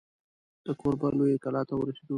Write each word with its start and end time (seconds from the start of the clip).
د 0.65 0.67
کوربه 0.79 1.07
لویې 1.17 1.37
کلا 1.43 1.61
ته 1.67 1.73
ورسېدو. 1.75 2.09